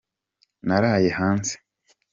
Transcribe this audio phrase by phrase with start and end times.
[0.67, 1.53] naraye hanze.